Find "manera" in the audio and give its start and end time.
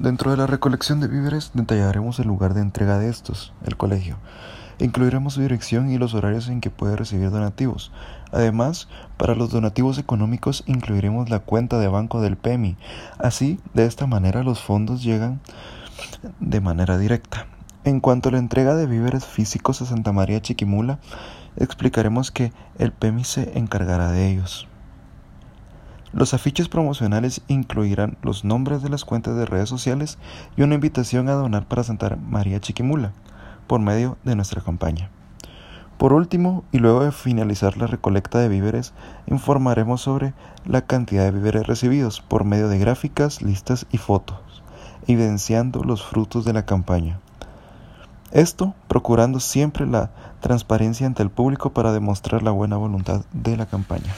14.06-14.42, 16.62-16.96